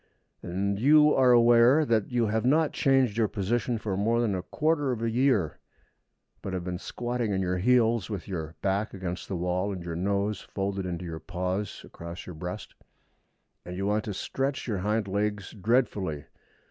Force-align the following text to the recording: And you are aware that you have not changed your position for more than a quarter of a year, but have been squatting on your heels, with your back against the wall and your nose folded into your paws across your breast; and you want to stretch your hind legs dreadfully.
And 0.41 0.79
you 0.79 1.13
are 1.13 1.31
aware 1.31 1.85
that 1.85 2.09
you 2.11 2.25
have 2.25 2.43
not 2.43 2.73
changed 2.73 3.17
your 3.19 3.27
position 3.27 3.77
for 3.77 3.95
more 3.95 4.19
than 4.19 4.33
a 4.33 4.41
quarter 4.41 4.91
of 4.91 5.03
a 5.03 5.11
year, 5.11 5.59
but 6.41 6.53
have 6.53 6.63
been 6.63 6.79
squatting 6.79 7.31
on 7.33 7.39
your 7.41 7.59
heels, 7.59 8.09
with 8.09 8.27
your 8.27 8.55
back 8.63 8.95
against 8.95 9.27
the 9.27 9.35
wall 9.35 9.71
and 9.71 9.83
your 9.83 9.95
nose 9.95 10.41
folded 10.41 10.87
into 10.87 11.05
your 11.05 11.19
paws 11.19 11.83
across 11.85 12.25
your 12.25 12.33
breast; 12.33 12.73
and 13.63 13.77
you 13.77 13.85
want 13.85 14.03
to 14.05 14.13
stretch 14.15 14.67
your 14.67 14.79
hind 14.79 15.07
legs 15.07 15.51
dreadfully. 15.51 16.25